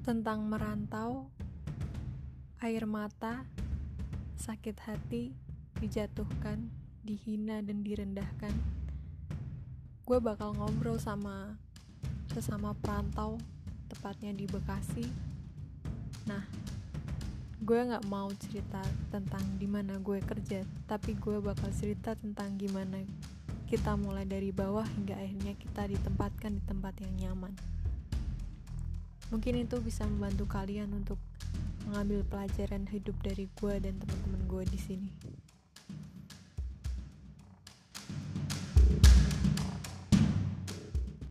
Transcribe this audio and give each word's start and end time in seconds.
tentang 0.00 0.48
merantau, 0.48 1.28
air 2.64 2.88
mata, 2.88 3.44
sakit 4.40 4.76
hati, 4.88 5.36
dijatuhkan, 5.80 6.72
dihina, 7.04 7.60
dan 7.60 7.84
direndahkan. 7.84 8.52
Gue 10.08 10.18
bakal 10.18 10.56
ngobrol 10.56 10.96
sama 10.96 11.60
sesama 12.32 12.72
perantau, 12.72 13.36
tepatnya 13.92 14.32
di 14.32 14.48
Bekasi. 14.48 15.04
Nah, 16.24 16.48
gue 17.60 17.80
gak 17.84 18.08
mau 18.08 18.32
cerita 18.40 18.80
tentang 19.12 19.44
di 19.60 19.68
mana 19.68 20.00
gue 20.00 20.24
kerja, 20.24 20.64
tapi 20.88 21.12
gue 21.20 21.44
bakal 21.44 21.68
cerita 21.76 22.16
tentang 22.16 22.56
gimana 22.56 23.04
kita 23.70 23.94
mulai 23.94 24.26
dari 24.26 24.50
bawah 24.50 24.82
hingga 24.82 25.14
akhirnya 25.14 25.54
kita 25.54 25.86
ditempatkan 25.86 26.58
di 26.58 26.62
tempat 26.66 26.94
yang 27.04 27.14
nyaman. 27.20 27.54
Mungkin 29.30 29.62
itu 29.62 29.78
bisa 29.78 30.06
membantu 30.06 30.46
kalian 30.50 30.90
untuk 30.90 31.18
mengambil 31.86 32.22
pelajaran 32.26 32.86
hidup 32.90 33.14
dari 33.22 33.46
gue 33.58 33.74
dan 33.78 33.94
teman-teman 33.98 34.42
gue 34.46 34.64
di 34.68 34.78
sini. 34.78 35.10